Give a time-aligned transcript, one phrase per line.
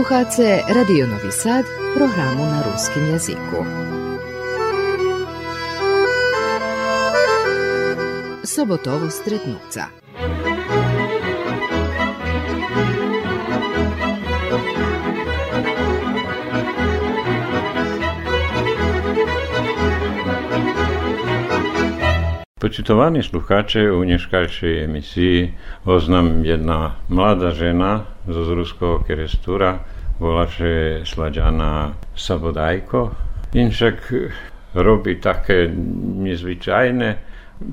[0.00, 1.64] Slušate Radio Novi Sad,
[1.96, 3.64] programu na ruskim jeziku.
[8.44, 9.84] Sobotovo stretnuca.
[22.60, 25.52] Počitovaní sluchače, u dneškajšej emisiji
[25.84, 29.78] oznam jedna mlada žena zo Zruského kerestúra,
[30.20, 33.10] volače Slađana Sabodajko.
[33.52, 34.12] Inšak
[34.74, 35.72] robí také
[36.20, 37.18] nezvyčajné,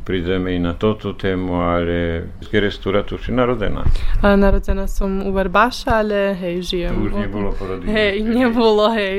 [0.03, 3.83] prídeme i na toto tému, ale z Kerestúra tu si narodená.
[4.23, 6.95] A narodená som u Varbaša, ale hej, žijem.
[6.95, 7.93] To už nebolo porodenie.
[7.93, 9.15] Hej, nebolo, hej,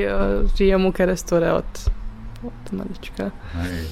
[0.57, 1.69] žijem u Kerestúre od,
[2.43, 3.31] od malička.
[3.55, 3.87] Hej.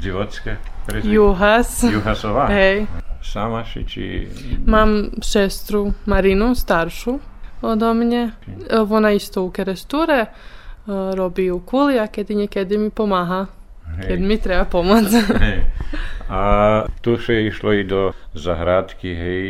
[0.00, 0.56] Životské?
[1.04, 1.84] Juhas.
[1.84, 2.48] Juhasová?
[2.48, 2.88] Hej.
[3.20, 4.24] Sama si či...
[4.64, 7.29] Mám sestru Marinu, staršu
[7.62, 8.32] odo mne.
[8.90, 10.26] Ona isto u Keresture
[11.14, 13.46] robí u kuli, a kedy niekedy mi pomáha.
[13.90, 15.10] Keď mi treba pomoc.
[15.44, 15.66] Hej.
[16.30, 16.42] A
[17.02, 19.46] tu sa išlo i do zahrádky, hej,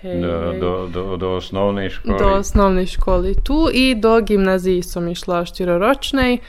[0.00, 0.56] Hej, do, hej.
[0.56, 2.16] do, do, do osnovnej školy.
[2.16, 6.40] Do osnovnej školy tu i do gimnaziji som išla štyroročnej,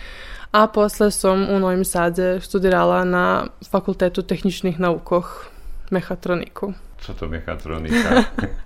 [0.55, 5.51] a posle som u Novim Sadze studirala na Fakultetu tehničnih naukoh,
[5.91, 6.71] mehatroniku.
[7.05, 8.23] Co to mechatronika?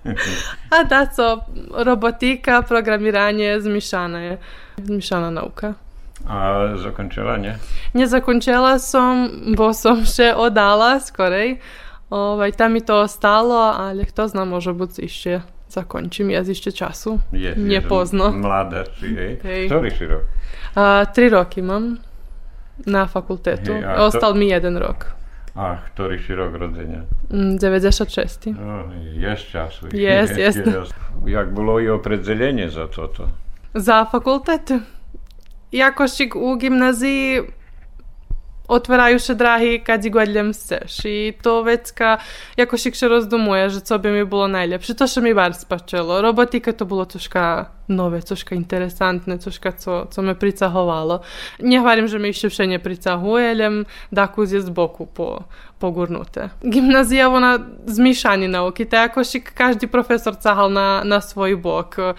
[0.80, 1.40] A da, co
[1.76, 4.38] robotika, programiranje, zmišana je.
[4.82, 5.74] Zmišana nauka.
[6.28, 7.56] A zakončila, nie?
[7.94, 11.60] Nezakončila som, bo som še odala skorej.
[12.10, 17.20] Ovaj, tam mi to ostalo, ale kto zna, može buď ešte zakončím jazyšte času.
[17.32, 18.32] Je, Nepozno.
[18.32, 19.38] Mladá si, hej.
[19.44, 19.64] Hej.
[19.68, 20.24] Ktorý si rok?
[20.74, 22.00] A, tri roky mám
[22.88, 23.76] na fakultetu.
[23.76, 25.19] Hej, Ostal mi jeden rok.
[25.60, 27.02] A któryś rok rodzenia?
[27.30, 28.38] Mm, 96.
[28.46, 28.84] No,
[29.28, 29.80] jest czas.
[29.92, 30.58] Jest, jest.
[31.26, 33.08] Jak było i opredzelenie za toto?
[33.08, 33.28] to?
[33.74, 34.70] Za fakultet.
[35.72, 37.40] Jakoštik u gimnaziji
[39.18, 41.04] še drahy kadzi godljem chceš.
[41.04, 42.18] I to vecka
[42.56, 44.94] jakošik še rozdumuje, že co by mi bilo najljepše.
[44.94, 46.22] To što mi bar spačelo.
[46.22, 51.20] Robotika to bilo troška nove, troška interesantne, troška co, co me pricahovalo.
[51.58, 55.44] Nie že me ešte vše ne pricahuje, lem dakuz je z boku po,
[55.78, 56.50] pogurnute.
[56.62, 62.14] Gimnazija ona zmišani nauki, te jakošik každý profesor cahal na, na svoj bok.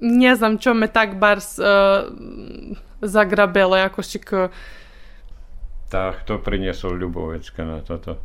[0.00, 2.04] Nie znam čo me tak bar uh,
[3.00, 4.50] zagrabelo, jakošik uh,
[5.94, 8.18] Tá, kto priniesol Ľubovecka na toto?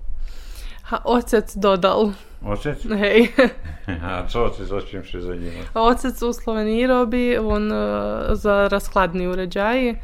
[0.90, 2.18] Ha, otec dodal.
[2.41, 2.81] Otec?
[2.81, 3.30] Hej.
[4.09, 5.69] A co otec o čím sa zanima?
[5.78, 10.02] Otec u Sloveniji robi, on uh, za raskladni uređaji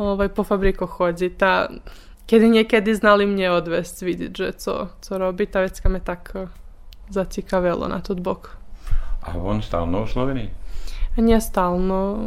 [0.00, 1.28] ovaj, po fabriko hodzi.
[1.28, 1.68] Ta,
[2.24, 6.48] kedy niekedy znali mne odvest, vidieť, že co, co robí, ta vecka me tak uh,
[7.12, 8.56] zacikavelo na tot bok.
[9.28, 10.63] A on stalno u Sloveniji?
[11.22, 12.18] nije stalno.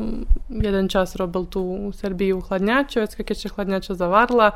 [0.50, 4.52] Jedan čas robil tu u Srbiji u hladnjaču, već kak je še hladnjača zavarla.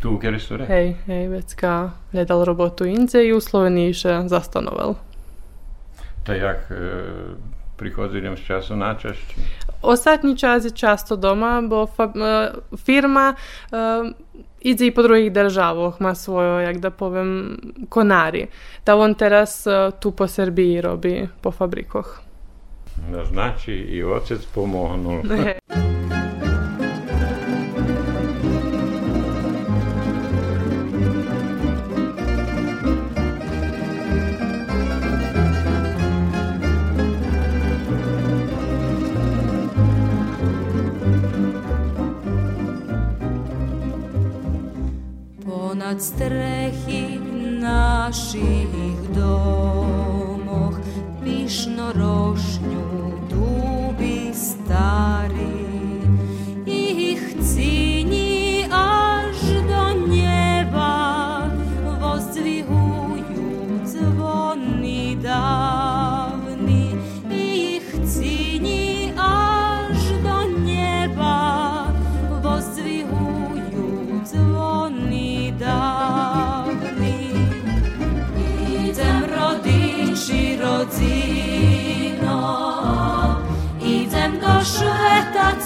[0.00, 0.66] Tu u Kerisure?
[0.66, 4.94] Hej, hej, već ka gledal robotu Inze i u Sloveniji še zastanoval.
[6.26, 6.74] To jak e,
[7.76, 9.34] prihodili s času načešće?
[9.82, 13.76] Ostatni čas je často doma, bo fa, e, firma e,
[14.60, 17.58] idzi i po drugih državoh, ma svojo, jak da povem,
[17.88, 18.46] konari.
[18.86, 22.25] Da on teraz e, tu po Srbiji robi po fabrikoh.
[23.32, 25.24] Значить, і отець помогнув.
[45.44, 47.20] Понад стрехи
[47.60, 48.66] наших
[49.14, 50.80] домах
[51.24, 51.92] пішно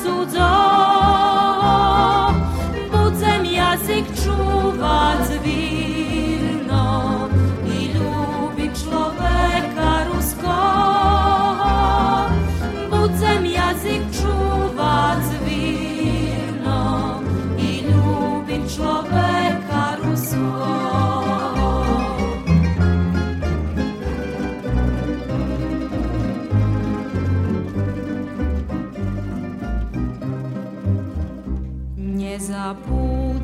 [0.02, 0.89] 塑造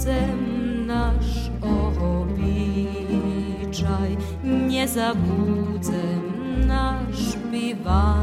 [0.07, 2.37] sem naš običaj,
[4.45, 6.03] nie zabudzę
[6.67, 8.16] nasz biwak.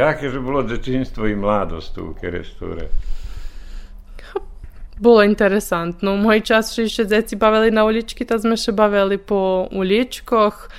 [0.00, 2.88] Jaké že bolo dečinstvo i mladosť tu u Kerestúre?
[4.98, 6.14] Було інтересантно.
[6.14, 10.70] У мой час що ще діти бавили на улічки, та ми ще бавили по улічках.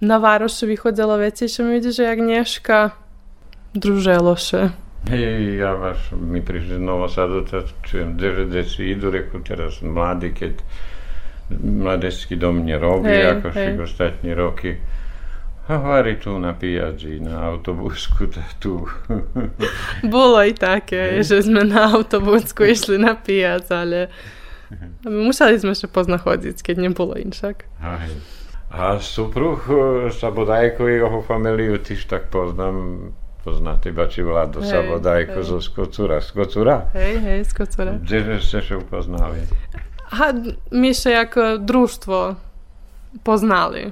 [0.00, 2.90] На Варошові ходила веці, що ми видиш, як Агнєшка.
[3.74, 4.70] Дружило ще.
[5.10, 10.30] Hej, ja vaš, mi prišli z Novosadu, tad čujem, gde deci idu, reku teraz mladi,
[10.30, 10.62] keď
[11.58, 13.66] mladecký dom nerobí, Hej, ako hej.
[13.66, 14.78] však ostatní roky.
[15.67, 18.31] Hovorí tu na pijači, na autobusku.
[18.59, 18.87] Tu.
[20.15, 24.07] Bolo i také, že sme na autobusku išli na pijac, ale
[25.03, 27.67] museli sme še pozno chodiť, keď nebolo inšak.
[28.71, 29.75] A supruh e,
[30.11, 33.11] Sabodajko i jeho familiju tiž tak poznám,
[33.43, 35.47] poznáte bači Vlado hej, Sabodajko hej.
[35.51, 36.23] zo Skocura.
[36.23, 36.91] Skocura?
[36.95, 37.99] Hej, hej, Skocura.
[37.99, 39.39] Gdzie ste się upoznali?
[40.11, 40.31] A
[40.71, 42.35] mi się jako društvo
[43.23, 43.91] poznali.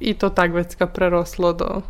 [0.00, 1.82] i to tak Tagvecka preroslo do...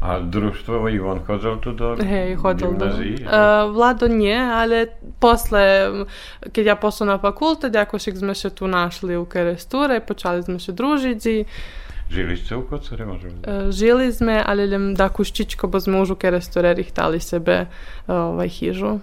[0.00, 3.16] A društvo i on hodil tu do Hej, hodil gimnaziji?
[3.16, 3.24] Do...
[3.24, 4.86] Uh, vlado nje, ali
[5.18, 5.90] posle,
[6.52, 10.58] kad ja pošla na fakultet, jako šik sme še tu našli u Keresture, počali sme
[10.60, 11.44] še družiti.
[12.10, 13.16] Žili ste u Kocarima?
[13.16, 17.64] Uh, e, žili sme, ali ljem da kuščičko, bo sme už u Keresture rihtali sebe
[17.66, 18.98] uh, ovaj hižu.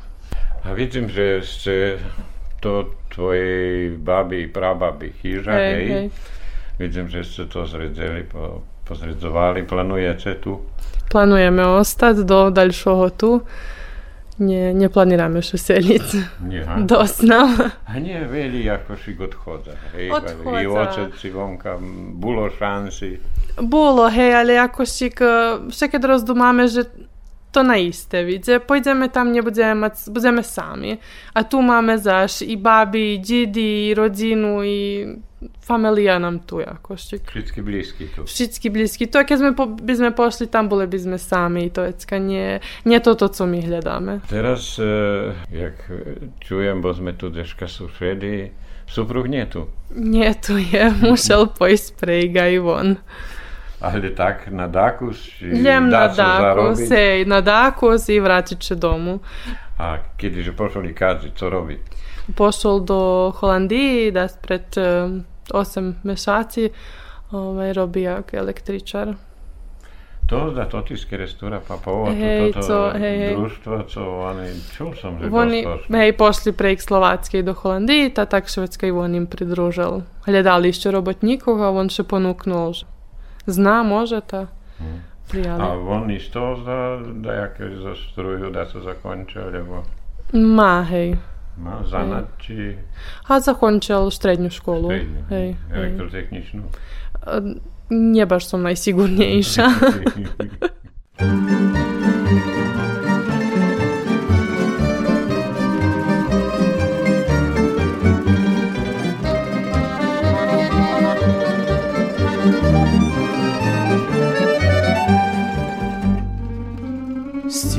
[0.64, 1.98] A vidim, že ste
[2.62, 5.90] to tvoje babi i prababi hiža, hej, hej.
[5.90, 6.10] hej.
[6.80, 8.26] Vidím, že ste to zriedili,
[8.86, 9.64] pozredzovali.
[9.64, 10.66] Plánujete tu?
[11.10, 13.42] Planujeme ostať do dalšieho tu.
[14.40, 16.02] Nie, nie planiramy się selić
[16.78, 17.06] do.
[17.86, 19.72] A nie wiedzieli jakoś ich odchodza.
[19.94, 20.62] Hej, odchodza.
[20.62, 21.78] I oczec, i wąka,
[22.14, 23.20] było szansy.
[23.62, 25.14] Bolo, hej, ale jakoś ich,
[25.92, 26.86] kiedy rozdumamy, że
[27.52, 28.60] to na iste, widzę.
[28.60, 30.98] Pójdziemy tam, nie będziemy, będziemy sami.
[31.34, 35.06] A tu mamy zaś i babi, i dzidi, i rodzinu, i
[35.62, 37.08] familia nam tu jakoś.
[37.10, 37.32] tak.
[37.32, 38.26] Všetky blízky tu.
[38.26, 39.08] Wszyscy bliski.
[39.08, 41.72] To, jak my po, byśmy poszli, tam bylibyśmy sami.
[41.72, 44.20] To jest nie, nie to, to, co my hľadáme.
[44.30, 45.92] Teraz, e, jak
[46.40, 48.52] čujem, bo sme tu deška susedy,
[48.88, 49.68] supruh nie tu.
[49.96, 50.94] Nie, tu je.
[51.10, 52.96] Musiał pójść pregaj von.
[53.82, 56.88] Ale tak na dakus, či Idem dá na zarobiť?
[56.90, 59.20] hej, na Dakus i vrátiť sa domu.
[59.76, 61.76] A kedyže pošli kazi, co robi?
[62.36, 66.70] Pošol do Holandiji, da pred um, 8 miesięcy
[67.32, 69.16] um, robię jak elektryczar.
[70.28, 73.36] To za to tyské restaura Papova, hej, toto, co, hej, hej.
[73.88, 78.96] co oni, čul som, že oni, Hej, pošli prejk Slováckej do Holandii, ta tak švedskej
[78.96, 80.08] on im pridružil.
[80.24, 82.88] Hľadali ešte robotníkov a on še ponúknul, že
[83.52, 84.48] zná, môže to.
[84.80, 85.04] Hmm.
[85.28, 85.60] Prijali.
[85.60, 87.92] A on isto za, da jaké za
[88.48, 89.84] da sa zakončil, lebo...
[90.32, 91.20] Má, hej.
[91.58, 92.26] No, zanat
[93.28, 94.92] A zakončil srednju školu.
[95.32, 96.64] Ej, elektrotehničnu.
[97.90, 99.70] Nie baš sam najsigurnijša.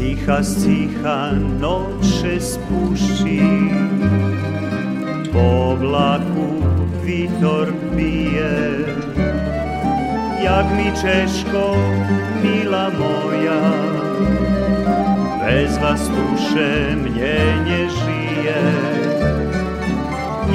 [0.05, 1.31] cicha, cicha
[1.61, 3.41] noće spuši.
[5.33, 6.49] Po oblaku
[7.05, 8.85] vitor pije,
[10.45, 11.77] Jak mi Češko,
[12.43, 13.73] mila moja
[15.45, 18.63] Bez vas duše mljenje žije.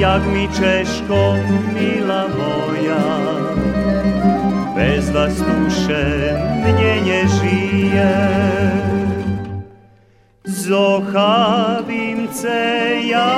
[0.00, 1.36] Jak mi Češko,
[1.74, 3.04] mila moja
[4.76, 9.09] Bez vas duše mljenje žije.
[10.60, 13.32] Zohabim ce ja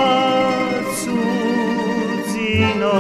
[0.99, 2.99] cudzino,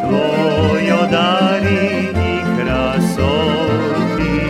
[0.00, 4.40] Tvojo dari i krasoti.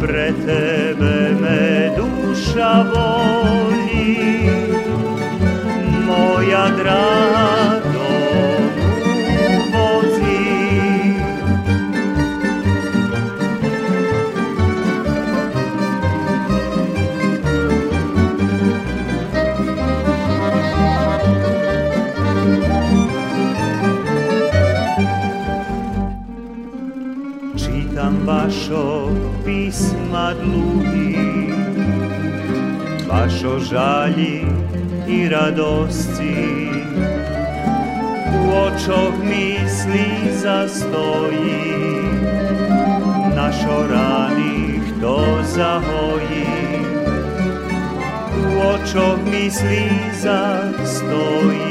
[0.00, 1.64] Pre tebe me
[1.96, 3.59] duša voli,
[30.34, 31.50] dlugi,
[33.08, 34.46] vašo žalji
[35.08, 36.70] i radosti.
[38.34, 40.10] U očoh misli
[40.42, 42.02] zastoji,
[43.36, 46.46] našo ranih to zahoji.
[48.36, 49.88] U očoh misli
[50.22, 51.70] zastoji,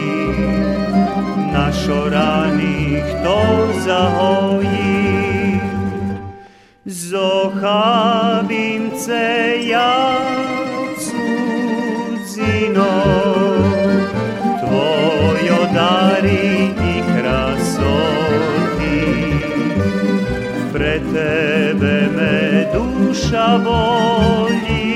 [1.53, 3.41] našo ranih to
[3.85, 5.28] zahoji.
[7.09, 10.13] Zohabim ce ja
[11.05, 12.93] cudzino,
[14.61, 19.01] Tvojo dari i krasoti.
[20.71, 22.37] Pre tebe me
[22.73, 24.93] duša voli,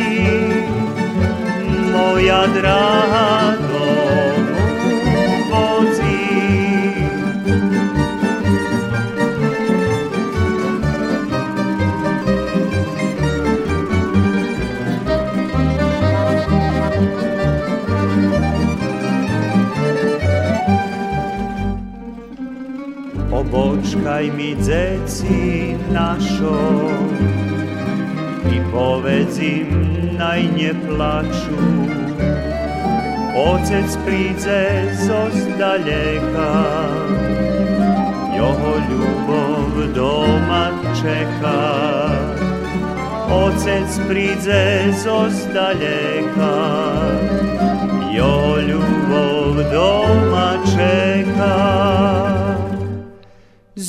[1.94, 3.53] moja draga
[25.34, 26.58] dzeci našo
[28.52, 29.70] i povedz im
[30.18, 31.64] naj ne plaču.
[33.34, 36.54] Otec príde zo zdaleka,
[38.38, 41.66] jeho ľubov doma čeka.
[43.34, 46.58] Otec príde zo zdaleka,
[48.14, 52.33] jeho ľubov doma čeka.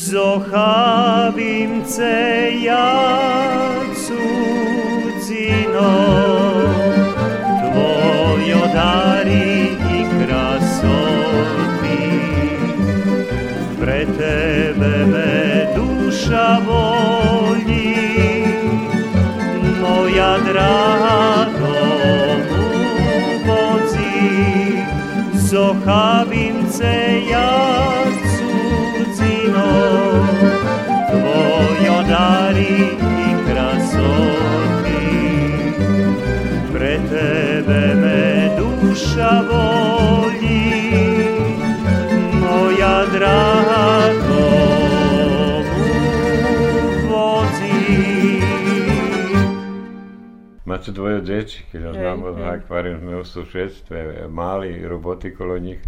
[0.04, 2.92] Zohabim ce ja
[4.04, 5.92] cudzino,
[7.64, 12.04] Tvojo dari i krasoti.
[13.80, 17.96] Pre tebe me duša voli,
[19.80, 22.68] moja draga domu
[23.48, 24.20] vozi.
[25.48, 27.93] Zohabim ce ja
[32.54, 35.06] dari i krasoti.
[36.72, 40.62] Pre tebe me duša voli,
[42.40, 43.04] moja
[47.08, 48.40] vozi.
[50.64, 55.78] Máte dvoje deti, keď Hej, znam od akvárium sme u sušedstve, mali roboty kolo njih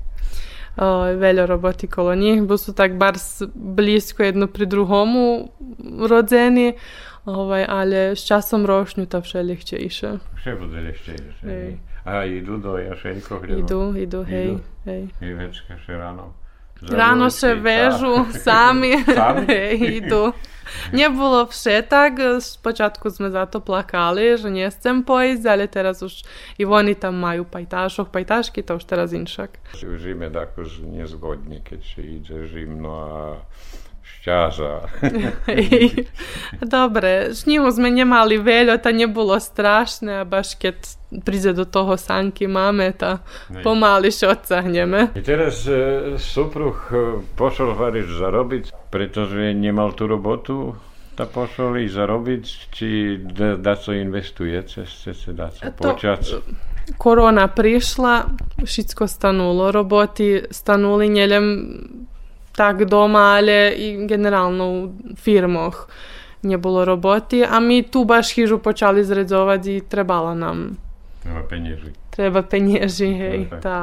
[1.17, 5.49] veľa roboty kolo nich, bo sú tak bars blízko jedno pri druhomu
[6.05, 6.77] rodzeni,
[7.25, 10.11] ovaj, ale s časom rošnju to vše lehčejše.
[10.37, 11.81] Vše bude lehčejše.
[12.05, 13.61] A idu do jašeljko hljeva?
[13.99, 14.45] Idu, hej.
[14.45, 14.61] Idu.
[14.85, 15.09] hej.
[15.21, 15.97] I večka še.
[16.83, 19.47] Rano się weżu, sami, sami?
[19.97, 20.33] idu.
[20.93, 26.01] Nie było przetak, z początku sme za to plakali, że nie chcę pojść, ale teraz
[26.03, 26.23] już
[26.59, 29.59] i oni tam mają pajtaszów, pajtaszki to już teraz inszak.
[29.75, 33.37] W zimie tak już niezgodnie, kiedy się idzie zimno, a
[34.27, 34.75] šťaža.
[35.47, 36.11] Hej.
[36.75, 40.83] Dobre, sníhu sme nemali veľa, to nebolo strašné, a baš keď
[41.23, 43.23] príde do toho sanky máme, to
[43.63, 45.15] pomaly odsahneme.
[45.15, 50.75] I teraz e, supruh e, pošol variť zarobiť, pretože nemal tú robotu,
[51.15, 52.43] ta pošol i zarobiť,
[52.75, 52.89] či
[53.23, 56.43] da, da co investuje, cez se da co počať.
[56.99, 58.15] Korona prišla,
[58.63, 61.47] všetko stanulo, roboti stanuli njelem
[62.57, 63.77] tak doma, ale
[64.59, 65.89] u firmoch
[66.43, 70.77] nie było roboti, a mi tu baš hižu počali zredzovať i trebala nam
[71.23, 71.91] Treba peniazy.
[72.11, 73.61] treba penježi, hej, tak.
[73.61, 73.79] ta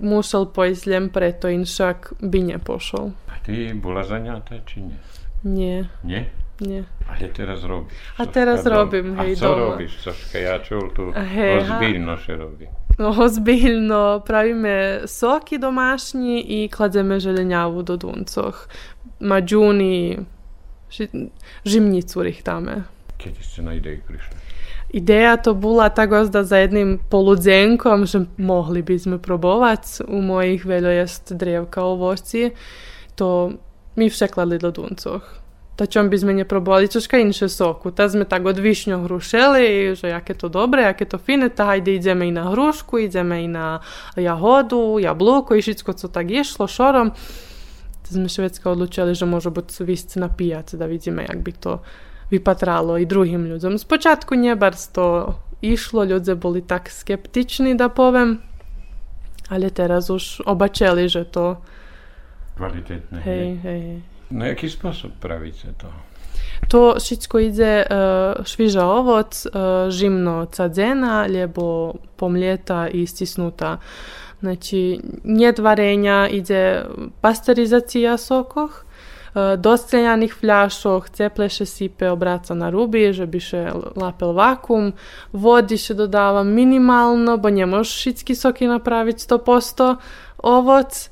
[0.00, 3.12] musel pojsť len preto, inšak by nepošol.
[3.28, 4.98] A ty bola zaňatá, či nie?
[5.44, 6.22] Nie, Nie?
[6.58, 6.82] nie.
[7.04, 7.98] Ale teraz robíš.
[8.16, 9.62] A teraz robím, hej, A co doma.
[9.68, 10.38] robíš, Zoška?
[10.38, 11.76] Ja čul tu Hej, ha.
[11.76, 12.66] ozbiljno še robí.
[12.66, 18.66] No, ozbiljno, pravime soki domašnji i kladzeme želenjavu do duncoh.
[19.20, 20.18] Mađuni,
[20.90, 21.28] ži-
[21.64, 22.82] žimnicu rihtame.
[23.18, 24.36] Kedy ste na ideji prišli?
[24.90, 30.90] Ideja to bula tako da za jednim poludzenkom, že mohli bismo probovat, u mojih veljo
[30.90, 32.50] jest drevka ovoci,
[33.14, 33.52] to
[33.96, 35.41] mi všeklali do duncoh.
[35.82, 37.90] Ta čom by sme neprobovali čoška inše soku.
[37.90, 41.98] Ta sme tak od višnjo hrušeli, že jaké to dobre, jaké to fine, ta hajde
[41.98, 43.82] ideme i na hrušku, ideme i na
[44.14, 47.10] jahodu, jabluko i všetko, co tak išlo šorom.
[48.06, 51.82] Ta sme švedska odlučili, že može biti visci na pijac, da vidíme, jak by to
[52.30, 53.74] vypatralo i druhým ľuďom.
[53.74, 55.34] Spočatku nebars to
[55.66, 58.38] išlo, ľudia boli tak skeptiční, da povem,
[59.50, 61.58] ale teraz už obačeli, že to,
[62.54, 63.18] Kvalitetné.
[63.26, 64.11] hej, hej, hej.
[64.32, 65.92] Na jaký spôsob pravíte to?
[66.72, 73.76] To všetko ide uh, šviža ovoc, uh, žimno cadzena, lebo pomljeta i stisnuta.
[74.40, 76.84] Znači, njet varenja, ide
[77.20, 78.84] pasterizacija sokoh,
[79.34, 84.94] uh, dostreljanih fľašoch, cepleše sipe obraca na rubi, že bi še lapel vakum,
[85.32, 89.96] vodi še dodava minimalno, bo ne možeš všetky soky napraviti 100%
[90.42, 91.08] ovoc,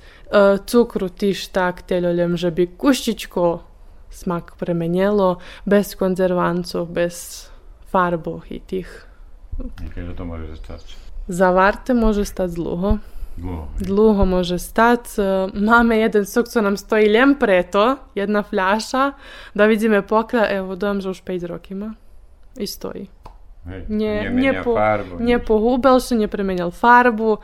[0.60, 3.60] cukru tiš tak teľolem, že by kuščičko
[4.10, 7.46] smak premenjelo, bez konzervancov, bez
[7.86, 8.86] farbov i tih.
[9.76, 10.82] Niekedy to môže stať
[11.28, 12.98] Zavarte može stati dluho.
[13.36, 13.68] dlho.
[13.78, 15.10] Dluho može stati.
[15.16, 19.12] E, Máme jeden sok, co nam stoji ljem preto, jedna fľaša,
[19.54, 21.94] da vidíme pokra, evo, dojam, že už 5 rokima.
[22.56, 23.06] I stoji.
[23.62, 23.84] Hej.
[23.88, 25.14] Nie, Nemenia nie po- farbu.
[25.20, 27.38] Nie pohubel se, nie premenjal farbu.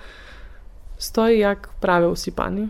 [0.99, 2.69] stoi jak prawie usypany.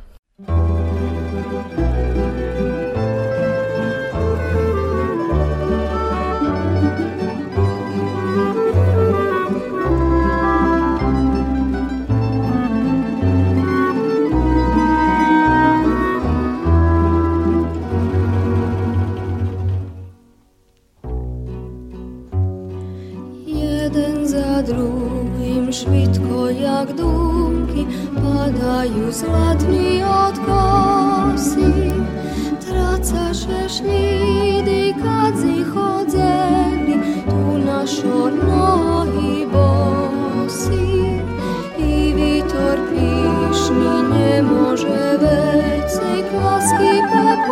[23.47, 27.56] Jeden za drugim szwidko jak dół
[28.15, 31.91] Padaju zlatni od kosi
[32.69, 40.87] Tracaše šljidi kad zihodzeli Tu našo nogi bosi
[41.79, 45.07] I vitor pišni ne može
[45.89, 47.47] se klaski pe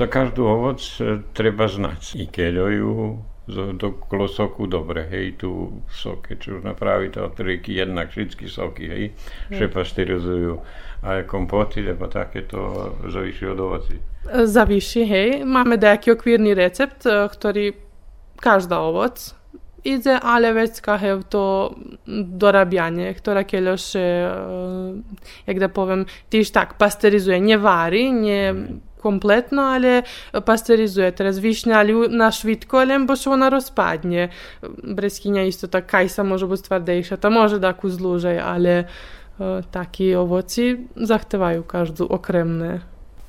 [0.00, 2.16] za každú ovoc e, treba znať.
[2.16, 2.90] I keľujú
[3.46, 8.84] z- do klosoku dobre, hej, tu sok, keď už napraví to triky, jednak všetky soky,
[8.88, 9.04] hej,
[9.52, 10.64] že pasterizujú.
[11.00, 12.56] A kompoty, lebo takéto
[13.08, 13.96] závisí od ovoci.
[14.28, 15.28] Zaviši, hej.
[15.44, 17.76] Máme nejaký okvirný recept, e, ktorý
[18.40, 19.36] každá ovoc
[19.84, 21.74] ide, ale vecka je to
[22.06, 24.04] dorabianie, ktorá keľož, e,
[25.46, 28.40] jak da povem, tiež tak pasterizuje, ne vari, ne
[29.00, 30.02] kompletno, ale
[30.44, 31.12] pasterizuje.
[31.12, 31.40] Teraz
[31.74, 34.28] ali na švitko, lembo što ona rozpadne.
[34.84, 38.84] Breskinja isto tak, kajsa može biti tvrdejša, ta može da ku zlužaj, ale e,
[39.70, 42.80] taki ovoci zahtevaju každu okremne.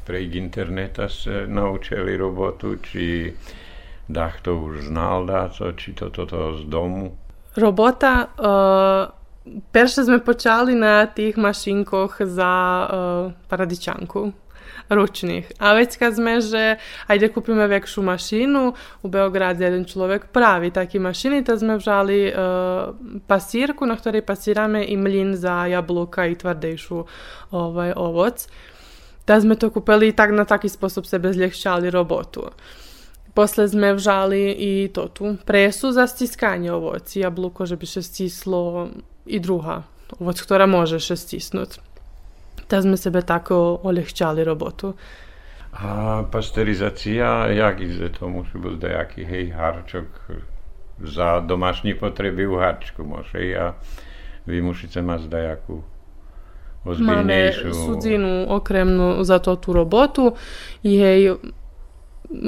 [0.06, 1.08] Prek interneta
[1.48, 3.34] naučili robotu, či
[4.12, 7.17] da to už znal dáco, či toto to z domu.
[7.56, 9.12] Robota, uh,
[9.71, 12.54] perše sme počali na tých mašinkoch za
[12.88, 12.88] uh,
[13.47, 14.32] paradičanku
[14.91, 15.52] ručnih.
[15.60, 16.76] A već kad sme že,
[17.08, 22.32] ajde kúpime vekšu mašinu, u Beograd jedan človek pravi taký mašiny, tak sme vžali uh,
[22.32, 22.43] eh,
[23.28, 27.06] pasirku, na ktorej pasirame i mlin za jabluka i tvrdejšu
[27.52, 28.47] ovaj, ovoc.
[29.28, 32.52] Da sme to kupeli i tak na taki sposob se zlehčali robotu.
[33.34, 38.89] Posle sme vžali i to tu presu za stiskanje ovoci, jabluko, že bi še stislo
[39.26, 39.84] i druga
[40.20, 41.80] ovoc, która može še stisnut.
[42.70, 44.94] Da sme sebe tako olehčali robotu.
[45.72, 50.08] A pasterizacija, jak ide to musí byť dajaký, hej, harčok
[51.04, 53.74] za domašní potreby u harčku može i a
[54.46, 55.84] vi musíte mať dajakú
[56.82, 60.34] Máme sudzinu okremnu za to tu robotu
[60.84, 61.38] i jej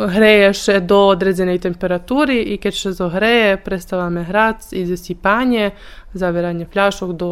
[0.09, 5.73] hreje še do određenej temperaturi i keď še zohreje, prestávame hrať, ide si panje,
[6.13, 7.31] zaveranie fľašok do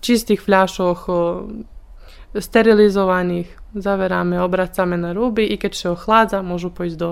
[0.00, 1.20] čistých fľašok, o,
[2.38, 7.10] sterilizovaných, zaveráme, obracame na ruby i keď še ochládza, môžu pojsť do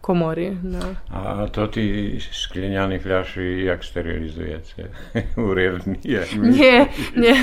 [0.00, 0.54] komory.
[0.62, 1.02] Na...
[1.10, 4.94] A to tí skleňaní fľaši, jak sterilizujete?
[5.50, 5.98] Urevný.
[6.38, 6.86] Nie,
[7.18, 7.38] nie,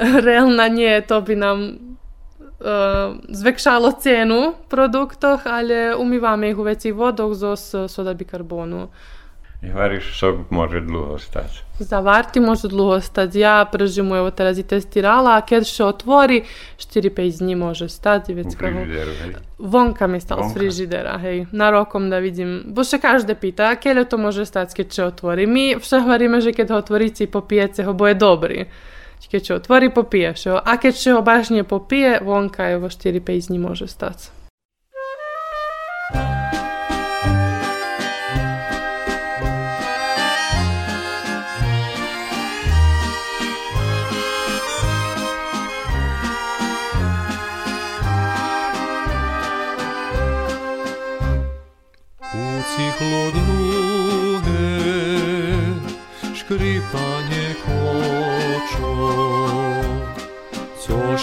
[0.00, 1.58] realna nie, to by nám
[2.64, 6.64] Eh, zväčšalo cenu v produktoch, ale umývame ich u
[6.96, 7.56] vodou zo
[7.88, 8.88] sodabikarbonu.
[9.62, 11.60] I variš sok može dlho stati.
[11.78, 13.38] Za varti dlho stati.
[13.38, 16.44] Ja pržim evo teraz i testirala, a kad se otvori,
[16.76, 18.34] 4-5 dni može stati.
[18.34, 19.34] Već u frižideru, hej?
[19.58, 21.46] Vonka mi stalo s frižidera, hej.
[21.52, 22.62] Na rokom da vidim.
[22.66, 25.46] Bo še každe pita, kele to može stati kad se otvori.
[25.46, 28.66] Mi vše hvarime, že kad otvorici i popijece, ho boje dobri.
[29.30, 30.60] Keď će otvori, popiješ ho.
[30.64, 34.43] A keď će ho nije popije, vonka je ovo 4-5 dní može stati.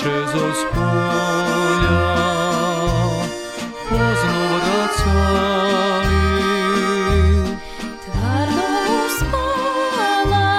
[0.01, 2.15] plače zo spolja
[3.89, 6.23] Pozno vracali
[8.05, 8.67] Tvarno
[9.05, 10.49] uspala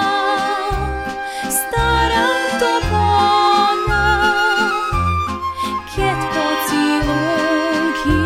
[1.50, 2.28] Stara
[2.60, 4.06] topana
[5.94, 8.20] Kjet pocijonki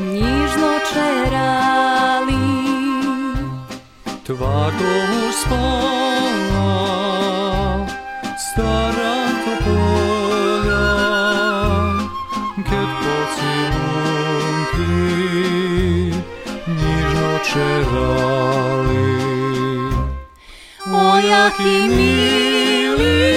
[0.00, 2.46] Njižno čerali
[4.26, 4.94] Tvarno
[5.28, 6.68] uspala
[8.38, 8.93] Stara
[9.64, 11.08] полян,
[12.56, 14.88] Кит поцілунки
[16.66, 19.06] ніжно чирали.
[20.92, 23.34] О, які милі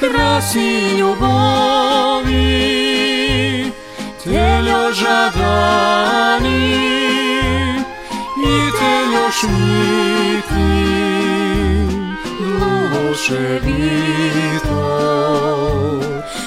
[0.00, 2.36] красі любові,
[4.24, 6.66] Телю жадані
[8.36, 11.25] і телю шмітні.
[13.16, 14.76] Bolszewitką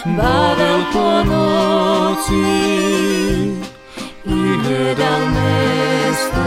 [0.05, 2.34] Bawel po nocy
[4.25, 6.45] I nie dał mesto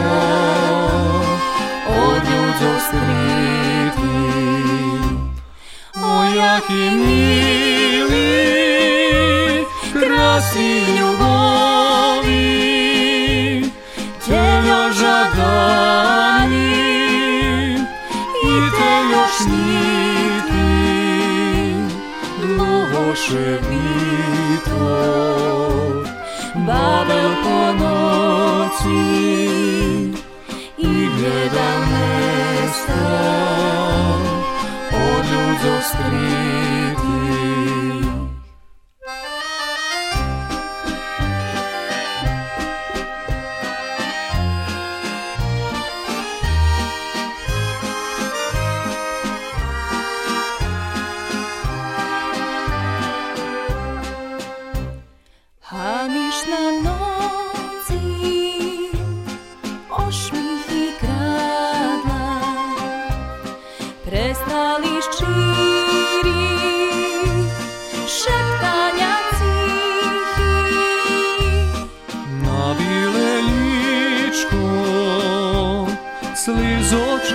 [1.89, 2.81] Od ludziom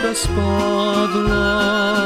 [0.01, 1.96] teška spodla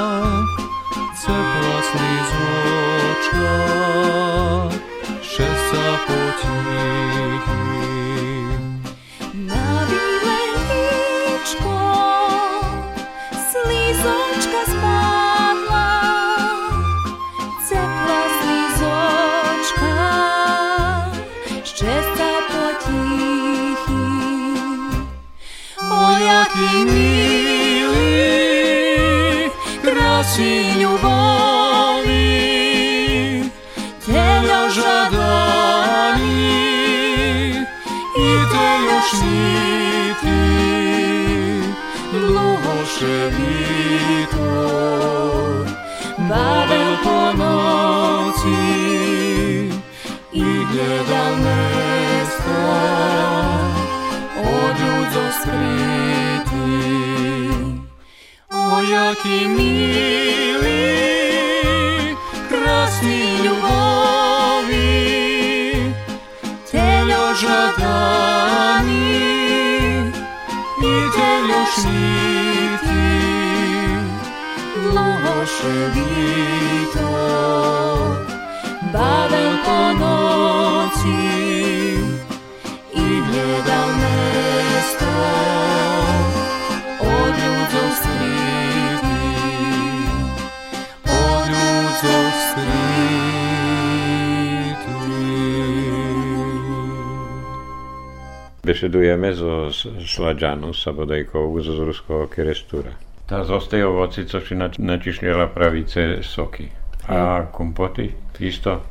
[100.07, 102.91] slađanu sa bodajkou z ruskog restura.
[103.25, 106.67] Ta zostaje ovoci, což si načišljela pravice soki.
[107.07, 108.81] A kompoti isto?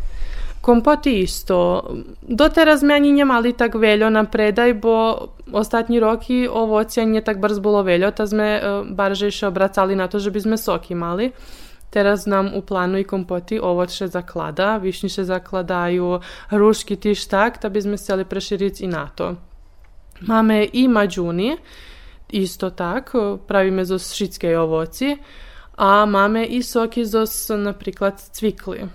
[0.60, 1.82] Kompoti isto.
[2.22, 7.82] Do teraz meni nemali tak veljo napredaj, bo ostatni roki ovocija nije tak brz bilo
[7.82, 11.32] veljo, ta sme e, barže še obracali na to, že bi sme soki imali.
[11.90, 17.82] Teraz nam u planu i kompoti ovoće zaklada, višnji se zakladaju, ruški tištak, da bi
[17.82, 19.34] sme sjeli preširiti i na to.
[20.20, 21.56] Máme i mađuni,
[22.28, 23.12] isto tak,
[23.46, 25.16] pravíme zo šitskej ovoci,
[25.76, 27.24] a máme i soky zo,
[27.56, 28.88] napríklad, cvikli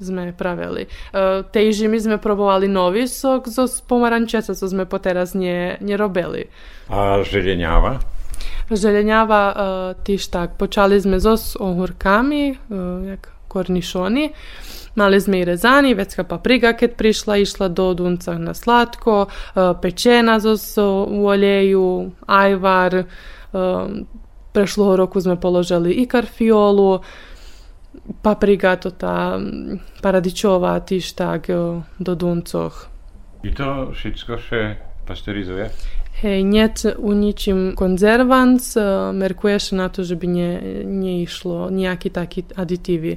[0.00, 0.88] sme pravili.
[0.88, 0.88] E,
[1.44, 6.48] tej zimy sme probovali nový sok zo pomarančeca, co sme poteraz nie, nerobili.
[6.88, 8.00] A želeniava?
[8.72, 9.54] Želeniava e,
[10.00, 10.56] tiž tak.
[10.56, 12.54] Počali sme zo s ohurkami, e,
[13.12, 14.32] jak kornišoni.
[14.94, 20.78] mali zmire rezani, vecka papriga kad prišla, išla do dunca na slatko, e, pečena zos
[21.08, 23.04] u oljeju, ajvar, e,
[24.52, 27.00] prešlo roku sme položili i karfiolu,
[28.22, 29.40] papriga to ta
[30.02, 32.86] paradičova tištag e, do duncoh.
[33.42, 34.76] I to šitsko še
[35.08, 35.70] pasterizuje?
[36.20, 38.74] Hej, njec u ničim konzervans,
[39.14, 43.16] merkuješ na to, že bi nje, nje išlo nijaki taki aditivi.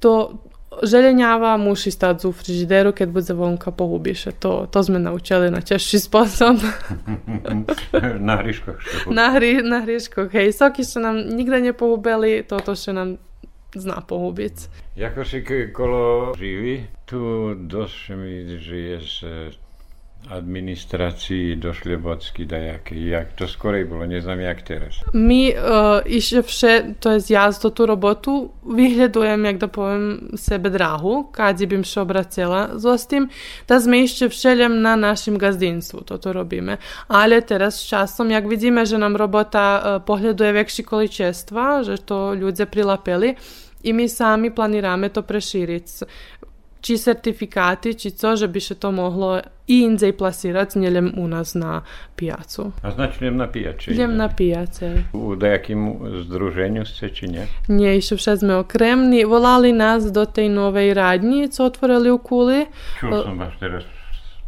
[0.00, 0.40] To
[0.82, 4.32] želenjava muši stať u frižideru, keď bude vonka pohubiše.
[4.40, 6.56] To, to sme naučili na češší spôsob.
[8.30, 8.78] na hriškoch.
[9.10, 10.54] Na, hri, na hriškoch, hej.
[10.54, 13.18] Soky sa nám nikde nepohubili, toto sa nám
[13.74, 14.56] zná pohubiť.
[14.96, 15.38] Jako si
[15.72, 18.98] kolo živí, tu dosť mi žije
[20.30, 22.94] z administraciji došli bocky dajaké.
[22.94, 24.94] Jak to skorej bolo, neznám jak teraz.
[25.14, 30.04] Mi uh, ešte vše, to je ja za tú robotu, vyhľadujem, jak da poviem,
[30.38, 33.26] sebe drahu, kad bym še obracela s tým,
[33.66, 36.78] da sme ešte všeljem na našim gazdinstvu, toto robíme.
[37.10, 42.38] Ale teraz s časom, jak vidíme, že nám robota uh, pohľaduje väčší količestva, že to
[42.38, 43.34] ľudia prilapeli,
[43.82, 45.86] i mi sami planirame to preširiť
[46.80, 51.54] či certifikati, či co, že by se to mohlo i indzej plasirati, njeljem u nas
[51.54, 51.82] na
[52.16, 52.72] pijacu.
[52.82, 53.90] A znači ljem na pijače?
[53.90, 55.02] Ljem na pijace.
[55.12, 57.46] U dajakim združenju ste, nje?
[57.68, 59.24] Nje, išo vše sme okremni.
[59.24, 62.66] Volali nas do tej novej radnji, co otvorili u Kuli.
[63.00, 63.84] Čul sam baš teraz,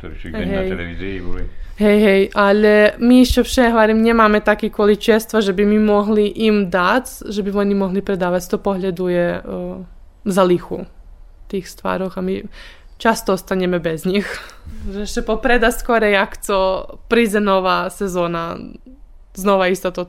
[0.00, 1.42] teraz na televiziji boli.
[1.78, 6.68] Hej, hej, ale my ešte vše, hovorím, nemáme také količestva, že by my mohli im
[6.68, 8.44] dať, že by oni mohli predávať.
[8.52, 9.80] To pohľaduje uh,
[10.28, 10.84] za lichu
[11.52, 12.48] tých stvároch a my
[12.96, 14.26] často ostaneme bez nich.
[14.88, 17.42] Že ešte popreda skore, jak co príde
[17.90, 18.56] sezóna,
[19.34, 20.06] znova isto to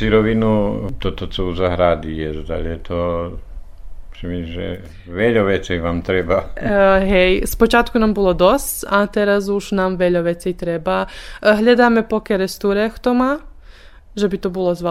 [0.00, 2.98] syrovinu, toto, co u zahrady je, je to
[4.20, 6.52] Myslím, že veľa vecí vám treba.
[6.52, 11.08] Uh, hej, spočátku nám bolo dosť a teraz už nám veľa vecí treba.
[11.40, 13.40] Uh, hľadáme poké restúre, kto má,
[14.12, 14.84] že by to bolo z.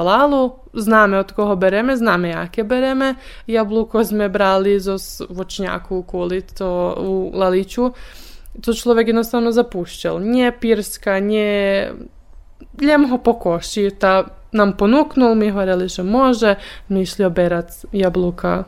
[0.73, 3.21] Známe od koho bereme, známe aké bereme.
[3.45, 4.97] Jablúko sme brali zo
[5.29, 7.93] vočňaku kvôli to u Laliču.
[8.65, 10.17] To človek jednostavno zapúšťal.
[10.25, 11.85] Nie Pirska, nie...
[12.81, 13.89] Ljem ho pokoši.
[13.99, 16.55] Ta nam ponuknul, mi hovorili, že može.
[16.87, 18.63] Mi išli oberať jablúka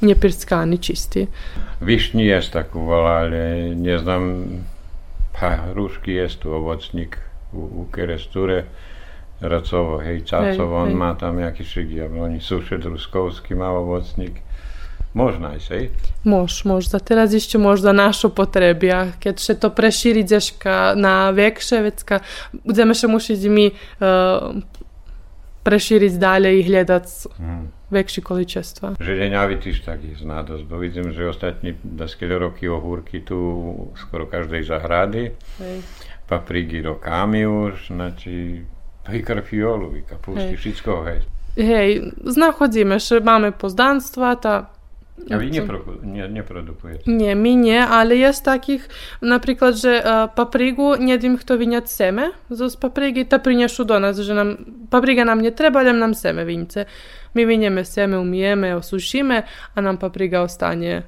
[0.00, 1.26] nepirskani čisti.
[1.80, 4.44] Višnji jest tak uvala, ale ne znam,
[5.40, 7.18] pa ruški jest tu ovocnik
[7.52, 8.64] u, u Keresture.
[9.40, 10.94] Racovo, hej, Cacovo, on hej.
[10.96, 13.70] má tam jaký šigiab, oni sušet Ruskovský má
[15.14, 15.22] ovocník.
[15.22, 15.82] Možno aj sej?
[16.24, 16.98] Mož, možda.
[16.98, 19.14] Teraz ešte možda našu potrebia.
[19.22, 22.20] Keď še to prešíriť zeška na vekše vecka,
[22.66, 24.58] budeme še musieť my uh,
[25.64, 27.06] prešíriť ďalej i hľadať
[27.40, 27.64] mm.
[27.94, 28.86] väčšie količestva.
[29.00, 33.38] Želeňavy tiež tak je znádosť, bo vidím, že ostatní daskele roky ohúrky tu
[33.96, 35.32] skoro každej zahrady.
[35.62, 35.78] Hej.
[36.28, 38.64] Papriky rokami už, znači
[39.12, 41.20] i karfiolu, i kapusty, všetko, hej.
[41.54, 44.66] Hej, znachodzimy, że mamy pozdanstwa, ta
[45.30, 45.46] a vy
[46.02, 47.06] nie, neprodukujete?
[47.06, 48.88] Nie, my nie, ale jest takich,
[49.22, 54.34] napríklad, že uh, paprigu nedim kto vyňať seme z paprigy, ta prinešu do nás, že
[54.34, 54.58] nám,
[54.90, 56.86] papriga nám netreba, ale nám seme vyňce.
[57.34, 59.36] My vynieme seme, umieme, osušíme
[59.74, 61.06] a nám papriga ostane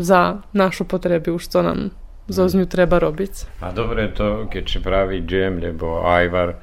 [0.00, 1.92] za našu potreby, už co nám
[2.28, 3.60] zo z treba robiť.
[3.60, 6.56] A dobre to, keď si praví džem, lebo ajvar,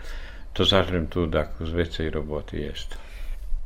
[0.57, 3.10] to zažnem tu takú z vecej roboty jest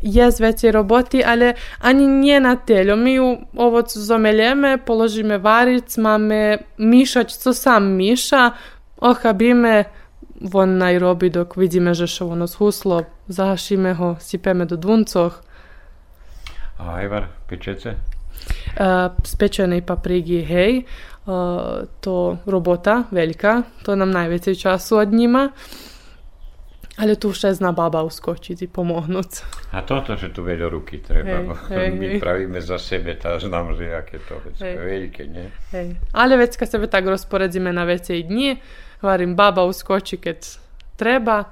[0.04, 2.96] jest vecej roboty, ale ani nie na tyle.
[2.96, 8.52] Mi u owoc zomeliemy, położymy warić, mamy miszać, co sam misza,
[8.98, 9.86] ohabimy
[10.42, 15.44] von najrobi, dok widzimy, że się ono schuslo, zahasimy ho, sypemy do dwuncoch.
[16.78, 17.96] A Ivar, pečece?
[18.80, 20.86] Uh, spečene paprigi, hej,
[21.26, 21.34] uh,
[22.02, 25.46] to robota velika, to nam najveće času od njima.
[25.46, 25.95] Uh,
[26.96, 29.44] Ale tu už zna baba uskočiť i pomohnúť.
[29.76, 32.20] A toto, že tu veľa ruky treba, hej, hej, my hej.
[32.24, 34.76] pravíme za sebe, tá znám, že aké to vecka hej.
[34.80, 35.48] veľké, nie?
[35.76, 36.00] Hej.
[36.16, 38.64] Ale vecka sebe tak rozporedzíme na vecej dni,
[39.04, 40.40] hovorím, baba uskočí, keď
[40.96, 41.52] treba.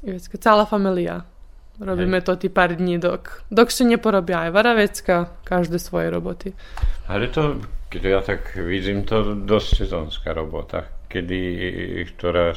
[0.00, 1.28] I vecka, celá familia.
[1.76, 2.26] Robíme hej.
[2.26, 6.48] to tí pár dní, dok, dok sa neporobia aj varavecka, každé svoje roboty.
[7.04, 7.60] Ale to,
[7.92, 11.40] keď ja tak vidím, to dosť sezónska robota kedy
[12.14, 12.52] ktorá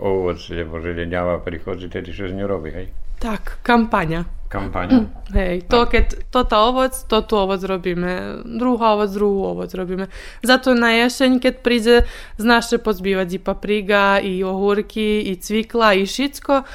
[0.00, 2.88] ovoc alebo želeniava prichodzi, tedy čo z ňou robí, hej?
[3.20, 4.50] Tak, kampaňa.
[4.52, 4.98] Kampaňa.
[5.38, 10.12] Hej, to keď toto ovoc, to tu ovoc robíme, druhá ovoc, druhú ovoc robíme.
[10.44, 11.94] Za to na jeseň, keď príde
[12.36, 16.68] z naše pozbývať i papriga, i ohúrky, i cvikla, i všetko,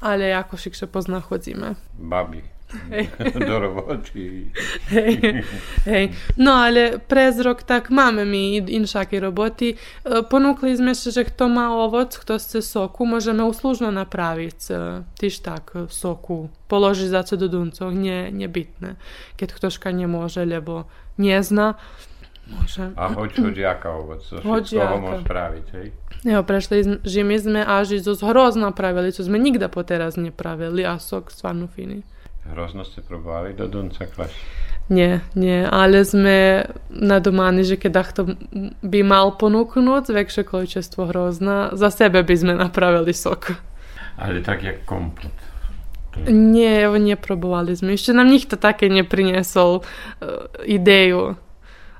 [0.00, 1.74] ale ako všetko poznachodzíme.
[2.00, 2.55] Babi.
[3.48, 4.50] do roboty.
[4.90, 5.44] Hej,
[5.86, 6.04] hej.
[6.34, 9.74] No ale prez rok tak máme my inšaké roboty.
[9.74, 9.76] E,
[10.26, 14.74] ponúkli sme sa, že kto má ovoc, kto chce soku, môžeme uslužno napraviť e,
[15.14, 16.50] tiež tak e, soku.
[16.66, 18.98] Položiť za co do duncov, nie, nebytné.
[19.38, 20.90] Keď ktožka nemôže, lebo
[21.22, 21.78] nezna,
[22.50, 22.90] môže.
[22.98, 25.88] A hoď, hoď jaká ovoc, všetko môže spraviť, hej?
[26.26, 31.30] Jo, prešli my sme až zo hroz napravili, čo sme nikda po teraz a sok
[31.30, 32.02] stvarno fini.
[32.52, 34.66] Hrozno ste probovali do Dunca klašiť?
[34.86, 36.62] Nie, nie, ale sme
[36.94, 38.22] nadomani, že keď to
[38.86, 43.58] by mal ponúknuť väčšie količestvo hrozna, za sebe by sme napravili sok.
[44.14, 45.34] Ale tak jak komplet.
[46.24, 47.92] Nie, neprobovali sme.
[47.92, 49.84] Ešte nám nikto také nepriniesol uh,
[50.64, 51.36] ideju,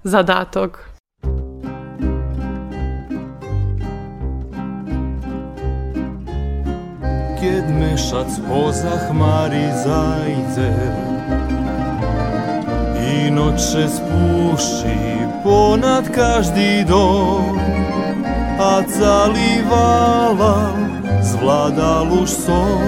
[0.06, 0.95] zadatok.
[7.46, 10.74] Keď mešac poza chmári zajde.
[12.98, 17.54] I noče spúši ponad každý dom
[18.58, 20.74] a zalivala
[21.22, 22.82] zvládal už som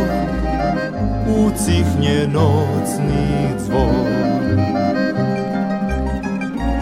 [1.46, 4.10] ucichne nocný zvon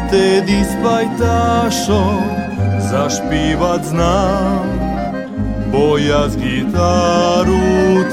[0.09, 0.73] Tedy s
[2.89, 4.76] zašpívať znám
[5.77, 7.61] bo ja z gitaru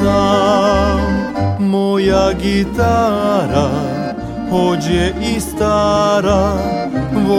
[0.03, 0.99] tam,
[1.59, 3.69] moja gitara,
[4.51, 6.53] chodzie i stara,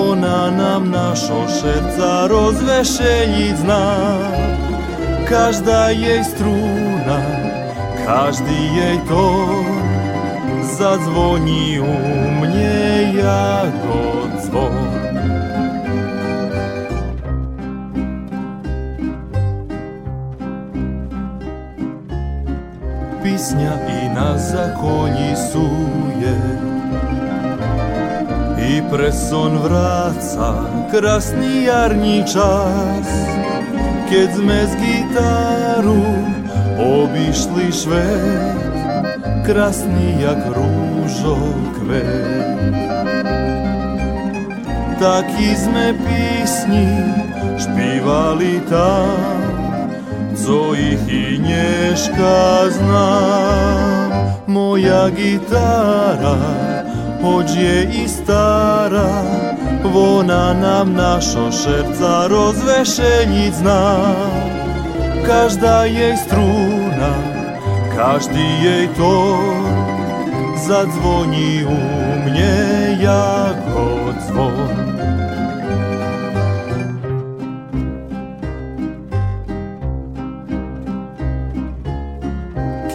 [0.08, 3.84] ona nam naszą serca rozweselić zna.
[5.28, 7.18] Każda jej struna,
[8.06, 9.64] każdy jej ton,
[10.78, 11.94] zadzwoni u
[12.40, 14.23] mnie jako
[23.34, 26.36] bliznja i na zakonji suje
[28.58, 30.54] I preson vraca
[30.90, 33.08] krasni jarnji čas.
[34.10, 36.04] Ked sme z gitaru
[36.78, 38.74] obišli švet
[39.46, 41.36] Krasni jak ružo
[41.74, 42.74] kvet.
[45.00, 46.88] Tak izme pisni
[47.58, 49.43] špivali tam
[50.34, 54.10] co ich i nieszka znam.
[54.46, 56.36] Moja gitara,
[57.22, 59.22] choć je i stara,
[59.84, 64.14] wona nam naszą serca rozweszenic zna.
[65.26, 67.12] Każda jej struna,
[67.96, 69.38] każdy jej tor,
[70.66, 71.78] zadzwoni u
[72.28, 72.54] mnie
[73.00, 73.33] jak.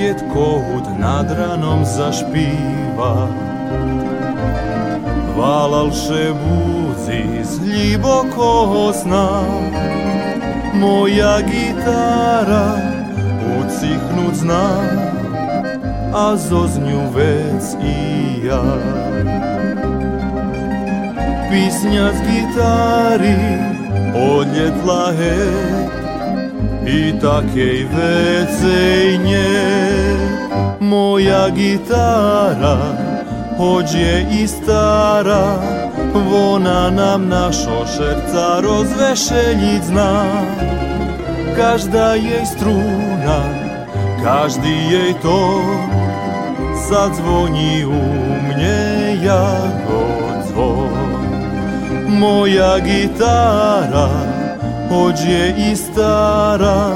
[0.10, 3.28] svijet kohut nad ranom zašpiva.
[5.38, 9.42] Valalše buzi iz ljubokog sna
[10.74, 12.78] Moja gitara
[13.60, 14.70] ucihnut zna
[16.14, 18.64] A zoznju vec i ja.
[21.52, 23.36] Pisnja z gitari
[24.16, 25.89] odljetla hec
[26.90, 29.46] i takiej wecyjnie
[30.80, 32.78] Moja gitara,
[33.58, 33.96] choć
[34.32, 35.60] i stara
[36.14, 40.24] Wona nam naszą serca rozweselić zna.
[41.58, 43.40] Każda jej struna,
[44.24, 45.90] każdy jej ton
[46.90, 48.04] Zadzwoni u
[48.48, 50.00] mnie jako
[50.48, 51.10] dzwon.
[52.08, 54.29] Moja gitara
[54.90, 56.96] Hođe i stara,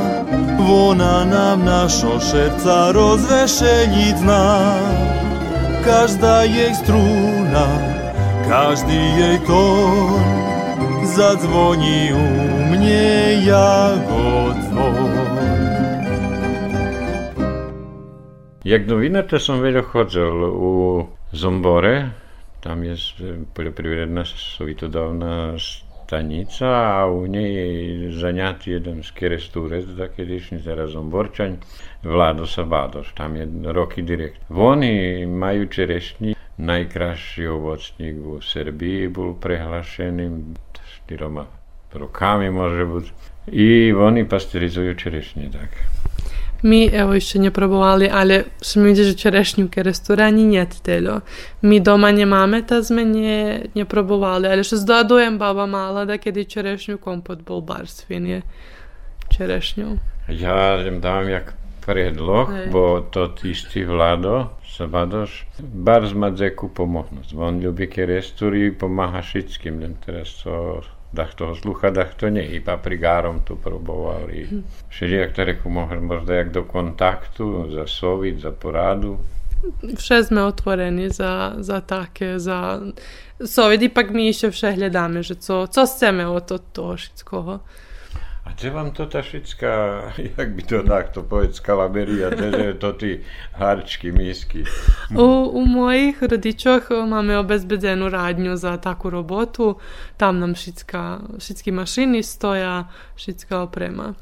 [0.59, 4.75] вона nam našo шерца розвешеніть зна.
[6.43, 7.67] Jej struna,
[8.49, 10.23] każdy jej ton
[11.15, 12.27] zadzwoni u
[12.71, 13.99] mnie jak
[18.65, 22.09] Jak nowina to są Wielochodzel u Zombore,
[22.61, 23.13] Tam jest
[23.53, 24.23] poljoprivredna
[24.89, 25.53] dawna
[26.05, 31.53] stanica, a u njej zanjat jedan skeresturec, dakle dišni za razomborčanj,
[32.03, 34.41] Vlado Sabadoš, tam je roky direkt.
[34.49, 40.29] Oni majú čerešní, najkrajší ovocník v Serbii bol prehlašený
[40.93, 41.45] štyroma
[41.93, 43.05] rokami može byť.
[43.51, 45.69] I oni pasterizujú čerešні, tak.
[46.63, 48.43] Mi evo jeszcze nie próbowali, ale
[48.75, 51.21] mi idzie, że czereśniówkę w restoranie nie tyle.
[51.63, 56.97] Mi doma mamy, to my nie, próbowali, ale ще zdodujem baba mala, da kiedy czereśniu
[56.97, 58.41] kompot był bardzo fajnie
[59.29, 59.97] czereśnią.
[60.29, 61.53] Ja dám jak
[61.85, 62.69] predlog, Hej.
[62.71, 67.35] bo to istý Vlado Sabadoš bardzo ma dzeku pomocnosť.
[67.35, 70.81] On ľubí kerestúry, pomáha všetkým, len teraz to
[71.13, 72.57] dachto slucha, dachto nie.
[72.57, 74.49] I paprigárom tu probovali.
[74.89, 75.69] Všelijak reku
[76.01, 79.19] možda jak do kontaktu, za sovit, za poradu.
[79.95, 82.83] Vše sme otvoreni za, za také, za
[83.39, 83.81] sovid.
[83.87, 87.53] Ipak mi ešte vše hľadáme, že co, co chceme od toho všetkoho.
[88.43, 89.73] A čo vám to ta všetká,
[90.37, 93.23] jak by to takto povedz, kalaberia, že to ty
[93.55, 94.67] harčky, misky?
[95.15, 99.79] U, u mojich rodičoch máme obezbedenú rádňu za takú robotu.
[100.19, 104.19] Tam nám všetká, všetky mašiny stoja, všetká oprema.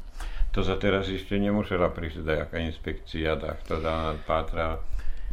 [0.52, 3.80] To za teraz ešte nemusela prísť nejaká inspekcia, tak to
[4.28, 4.76] pátra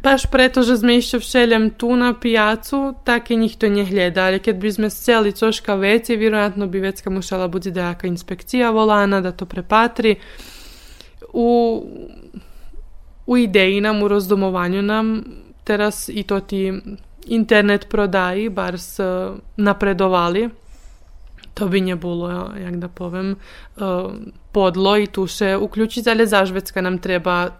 [0.00, 3.36] Baš preto, že sme ešte všeljem tu na pijacu, tak i
[4.16, 9.20] ali kad bi sme sjeli coška veće, vjerojatno bi vecka mušala biti dejaka inspekcija volana,
[9.20, 10.16] da to prepatri.
[11.32, 11.84] U,
[13.26, 15.24] u ideji nam, u rozdomovanju nam,
[15.64, 16.72] teraz i to ti
[17.26, 19.00] internet prodaji, bar s
[19.56, 20.48] napredovali,
[21.54, 23.36] to by nebolo, jak da povem,
[24.52, 27.50] podlo i tu še uključiť, ale zažvecka nam treba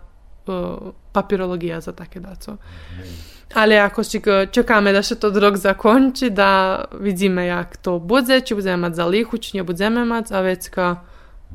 [1.12, 2.56] papirologija za také daco.
[3.54, 4.02] Ale ako
[4.52, 9.06] čekáme, da še to rok zakonči, da vidíme, jak to bude, či budeme mať za
[9.06, 10.84] lichu, či nebudeme mať, a vecka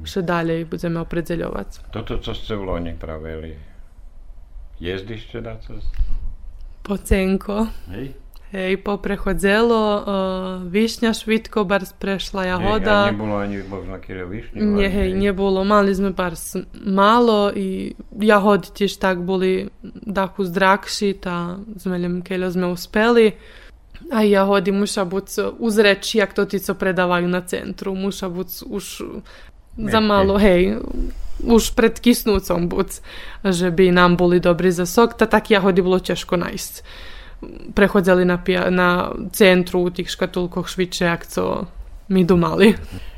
[0.04, 1.88] še dalej budeme opredzeľovať.
[1.96, 3.56] Toto, co ste v Loni pravili,
[4.84, 5.80] jezdište daco?
[6.84, 7.72] Pocenko.
[7.96, 8.25] Hej.
[8.52, 13.10] Hej, poprechodzelo, uh, višnja švitko bar prešla jahoda.
[13.10, 14.62] Hej, a nebolo ani možno kire višnju?
[14.62, 15.64] Nie, hej, nebolo.
[15.64, 16.38] Mali sme bar
[16.86, 19.74] malo i jahodi tiež tak boli
[20.06, 23.34] daku zdrakši, ta zmeljem keľo sme uspeli.
[24.14, 27.98] A jahodi muša buď uzreći, jak to ti co predavajú na centru.
[27.98, 28.86] Muša buď už
[29.76, 30.80] za malo, hej,
[31.44, 33.04] už pred kisnúcom buď,
[33.44, 36.74] že by nám boli dobrí za sok, ta tak jahody bolo ťažko nájsť.
[37.74, 41.68] Prechodzali na, na centru tých škatulkoch šviče, ak co
[42.10, 42.76] my domali.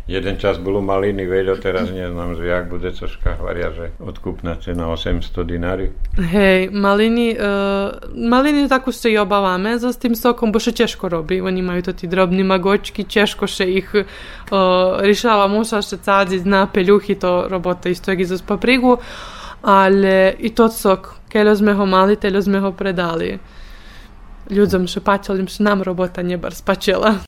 [0.07, 4.87] Jeden čas bolo maliny, veď teraz neznám, že jak bude cožka hvaria, že odkupná cena
[4.87, 5.91] 800 dinári.
[6.15, 11.11] Hej, maliny, uh, maliny tak už sa obávame so s tým sokom, bo še ťažko
[11.11, 11.43] robí.
[11.43, 14.07] Oni majú to tí drobní magočky, ťažko še ich uh,
[15.03, 19.03] rišava muša še cádiť na peľuchy, to robota isto jak z paprigu,
[19.59, 23.35] ale i to sok, keľo sme ho mali, teľo sme ho predali.
[24.47, 27.27] Ľuďom še pačali, že nám robota nebar spačela.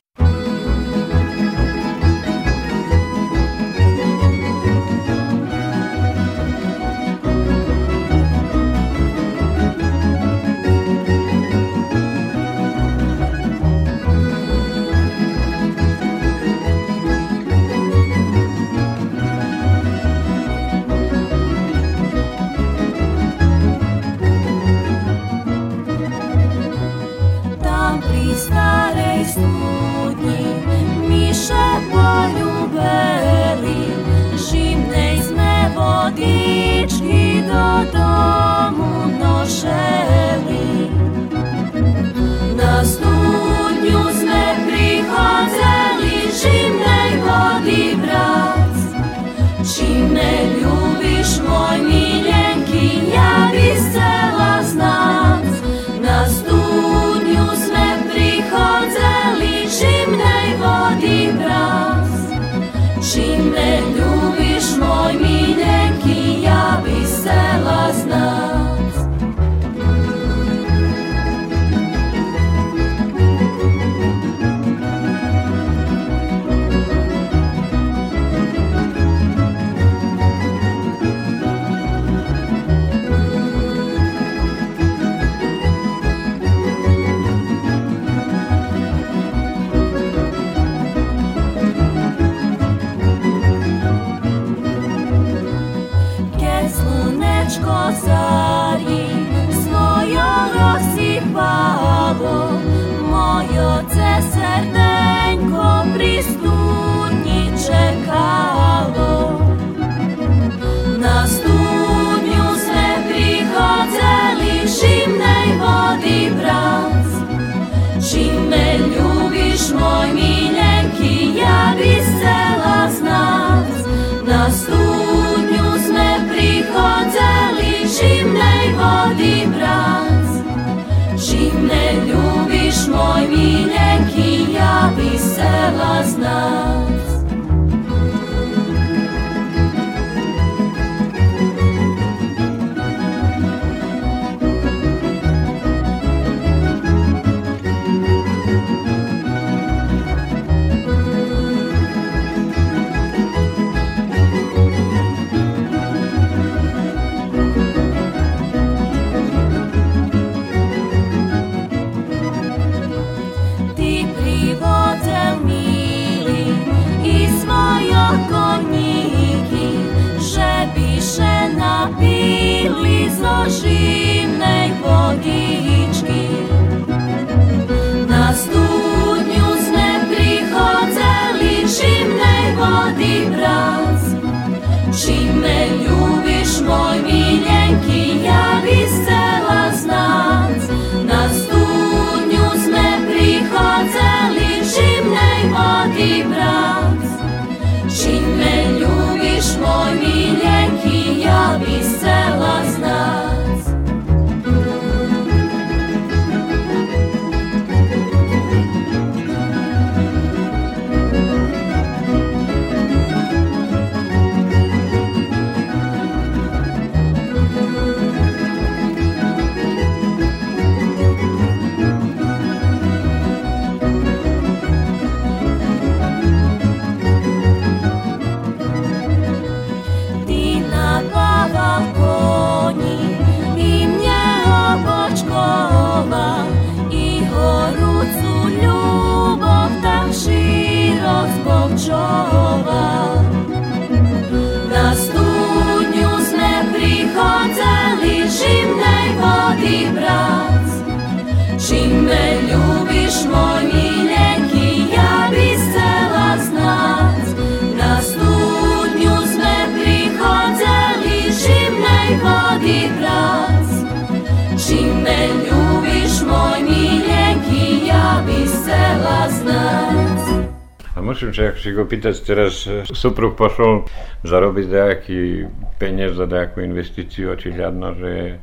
[271.10, 273.82] muszę się jakoś go pytać teraz, e, suprug poszł
[274.24, 275.44] zarobić dajaki
[275.78, 278.38] pieniądz za dajaką inwestycję, oczywiadno, że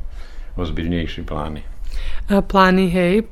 [0.56, 1.60] ozbiljniejszy plany.
[2.30, 3.22] E, plani, hej,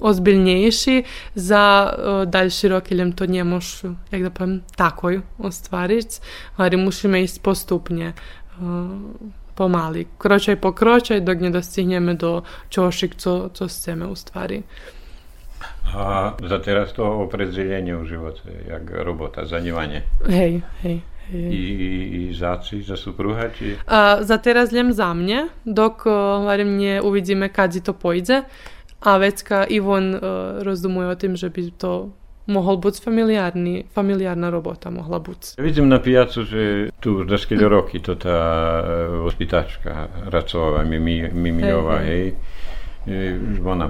[0.00, 2.68] ozbiljnejši za e, uh, daljši
[3.16, 3.82] to ne moš,
[4.12, 6.20] jak da povem, takoj ostvariti,
[6.56, 8.12] ali musimo ići postupnje,
[9.54, 14.06] pomali, kročaj po kročaj, dok ne dostignemo do čošik, co, co s teme.
[15.92, 20.02] A za teraz to opredzelenie v živote, jak robota, zanimanie.
[20.24, 20.96] Hej, hej,
[21.30, 21.48] hej.
[21.52, 23.76] I, i, i zaci za supruha, či...
[23.86, 26.08] A, za teraz len za mne, dok
[26.42, 28.48] varím nie uvidíme, kadzi to pojde.
[29.04, 30.20] A vecka Ivon uh,
[30.64, 35.56] rozdumuje o tým, že by to mohol byť familiárny, familiárna robota mohla byť.
[35.56, 36.62] Vidím na pijacu, že
[37.00, 38.40] tu už dosť roky to tá
[38.80, 42.08] e, ospitačka Racová, Mimi, Mimiová, hej.
[42.08, 42.26] hej.
[42.36, 42.63] Ona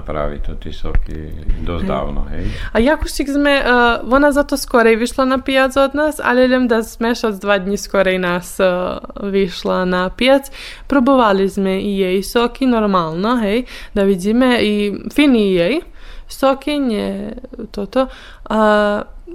[0.03, 1.31] pravi to tie soky
[1.63, 1.91] dosť Hej.
[1.91, 2.45] dávno, hej.
[2.75, 6.67] A Jakušik sme, uh, ona za to skorej vyšla na pijac od nás, ale len
[6.67, 10.51] da smešac dva dni skorej nás uh, vyšla na pijac.
[10.91, 13.63] Probovali sme i jej soky normalno, hej,
[13.95, 15.79] da vidíme i fini jej
[16.27, 17.31] soky, nie
[17.71, 18.07] toto.
[18.49, 18.59] A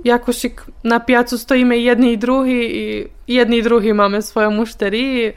[0.04, 2.84] Jakušik na pijacu stojíme jedni i drugi i
[3.26, 5.32] jedni i drugi máme svoje mušteriji.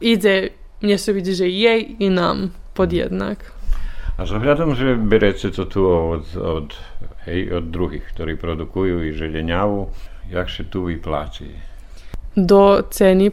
[0.00, 0.48] Ide,
[0.80, 3.40] mne se vidi, že jej i nam pod jednak.
[4.16, 6.72] A s ohľadom, že berete to tu od, od,
[7.28, 9.88] hej, od druhých, ktorí produkujú i želeňavu,
[10.32, 11.52] jak sa tu vypláci?
[12.36, 13.32] Do ceny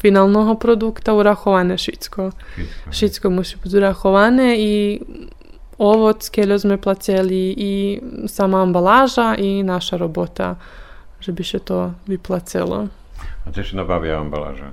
[0.00, 2.32] finálneho produkta urachované všetko.
[2.88, 4.72] Všetko musí byť urachované i
[5.76, 7.72] ovoc, kelo sme placeli, i
[8.28, 10.56] sama ambaláža, i naša robota,
[11.20, 12.88] že by sa to vyplacelo.
[13.44, 14.72] A tiež nabavia ambaláža?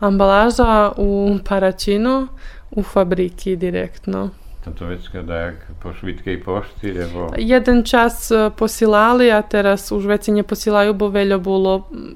[0.00, 2.32] Ambaláža u Paračino
[2.76, 4.30] u fabriki direktno.
[4.64, 7.34] Táto vecka dá jak po švidkej pošti, lebo...
[7.34, 12.14] Jeden čas e, posilali, a teraz už veci neposilajú, bo veľa bolo mm,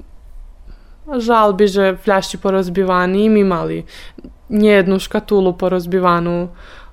[1.19, 3.83] žalbi, že fľaši porozbivani i mi mali
[4.49, 6.49] nijednu škatulu porozbivanu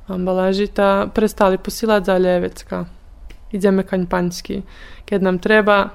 [0.07, 2.85] ambalaži, ta prestali posilati za Ljevecka.
[3.53, 4.63] Ideme kanjpanjski.
[5.05, 5.89] Keď nam treba,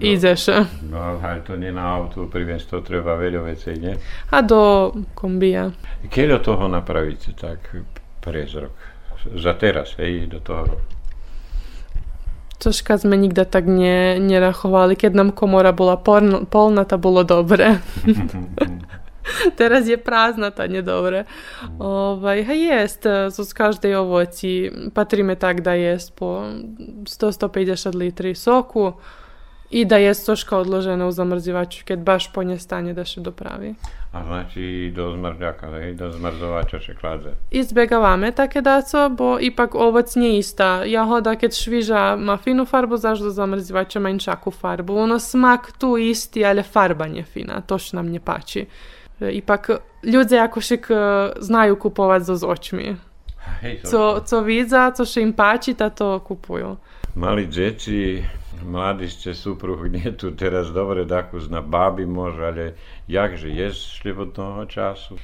[0.00, 0.48] ideš.
[0.90, 3.94] No, ale to nie na auto priviesť, to treba veľa vecej, nie?
[4.30, 5.72] A do kombija.
[6.12, 7.64] Keľo toho napravíte tak
[8.20, 8.76] prez rok?
[9.36, 10.86] Za teraz, hej, do toho roku.
[12.60, 14.92] Kad sme nikda tak nie, nerachovali.
[14.92, 17.80] Keď nam komora bola polna, polna to bolo dobre.
[19.60, 21.24] Teraz je prázdna, to nie dobre.
[21.80, 26.44] Ovaj, a jest, zo z každej ovoci patríme tak da jest po
[27.08, 28.92] 100-150 litri soku
[29.70, 33.74] i da jest troška odložena u zamrzivaču, keď baš po nje stane da se dopravi.
[34.12, 37.30] A znači do zmrzljaka, hej, do zmrzovača še kladze.
[37.50, 40.82] Izbjegavame také daco, bo ipak ovoc nie ista.
[40.84, 44.96] Jahoda keď šviža ma finu farbu, zaš do zamrzivača ma inčaku farbu.
[44.96, 47.60] Ono smak tu isti, ale farba nie fina.
[47.60, 48.66] To što nam nie pači.
[49.20, 49.70] Ipak
[50.02, 50.96] ľudia akošik e,
[51.44, 52.96] znajú kupovať so s očmi.
[53.60, 56.76] Hej, to, Co, co vidza, co się im páči, ta to kupujú.
[57.16, 58.24] Mali deti,
[58.64, 62.72] Mladić će suprug nije tu teraz dobre, dakle na babi može, ali
[63.08, 65.16] jakże jest šljivotnoho času?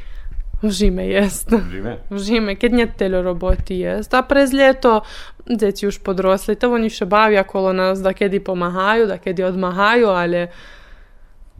[0.63, 1.53] Vžime jest.
[1.53, 1.99] Vžime?
[2.11, 4.15] Vžime, kad nje telo roboti jest.
[4.15, 5.01] A prez ljeto
[5.47, 10.09] djeci už podrosli, to oni še bavja kolo nas, da kedi pomahaju, da kedi odmahaju,
[10.09, 10.47] ali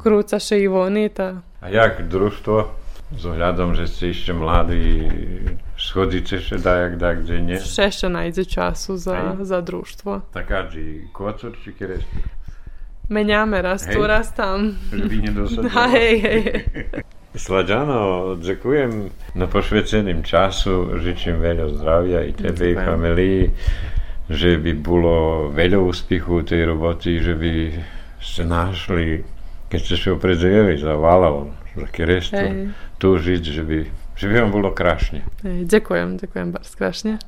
[0.01, 1.09] kruca še i oni.
[1.09, 1.35] Ta.
[1.61, 2.65] A jak društvo?
[3.07, 5.07] Z ohľadom, že ste ešte mladí,
[5.79, 7.61] schodíte še dajak da kde nie?
[7.61, 9.45] še še najde času za, Hej.
[9.45, 10.21] za društvo.
[10.33, 12.25] Takáči kocur či keresti?
[13.09, 14.75] Menjame raz tu, raz tam.
[14.91, 15.71] Že by nedosadilo.
[15.79, 16.43] A hej, hej.
[17.37, 18.01] Slađano,
[18.49, 23.53] ďakujem na pošveceným času, žičím veľa zdravia i tebe i familii,
[24.27, 27.53] že by bolo veľa úspechu u tej roboty, že by
[28.19, 29.23] ste našli,
[29.71, 33.79] keď ste sa opredzeli za valov, za kerestu, tu žiť, že by,
[34.17, 35.21] Żywiam bardzo krasznie.
[35.65, 37.19] Dziękuję, dziękuję bardzo krasznie.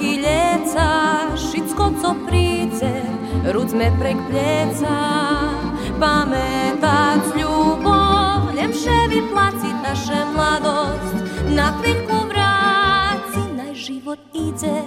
[0.00, 0.88] hiljeca,
[1.36, 2.92] šitsko co price,
[3.52, 4.96] rucme prek pljeca,
[6.00, 11.14] pametac ljubov, ljepševi placi naše mladost,
[11.56, 14.82] na kviljku vraci, naj život ide,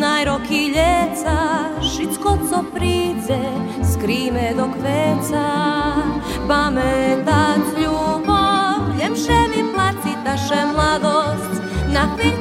[0.00, 1.36] naj rokiljeca,
[1.96, 3.38] šitsko co price,
[3.92, 5.46] skrime dok veca,
[6.48, 11.62] pametac ljubov, ljepševi placi naše mladost,
[11.92, 12.39] na kviljku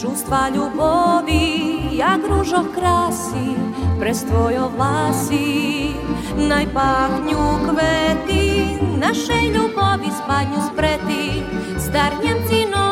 [0.00, 3.56] Čustva ljubovi, jak ružo krasi,
[3.98, 5.90] prestojo vlasi,
[6.48, 8.64] naj pahnju kveti,
[8.96, 11.42] naše ljubovi spadnju spreti,
[11.78, 12.89] starnjem cinom.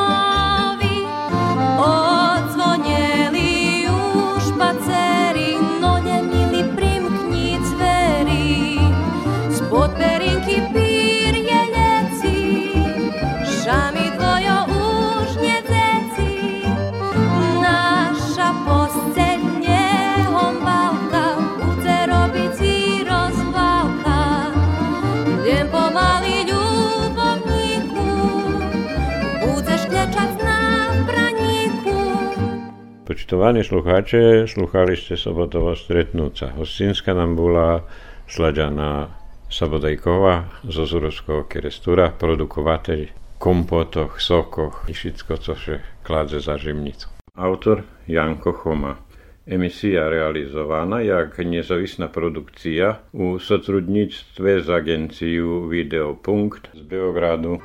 [33.29, 36.49] Počitovaní slucháče, sluchali ste sobotovo stretnúca.
[36.49, 37.85] Hostinska nám bola
[38.24, 39.12] Slaďana
[39.53, 45.76] Sabodajková zo Zurovského kerestúra, produkovateľ kompotoch, sokoch i všetko, co še
[46.09, 47.12] kladze za žimnicu.
[47.37, 48.97] Autor Janko Choma.
[49.45, 57.61] Emisja realizowana jak niezawisna produkcja u sotrudnictwie z agencją Videopunkt z Beogradu.